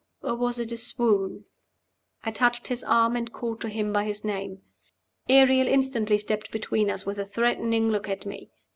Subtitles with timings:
[0.23, 1.45] or was it a swoon?
[2.23, 4.63] I touched his arm, and called to him by his name.
[5.29, 8.49] Ariel instantly stepped between us, with a threatening look at me.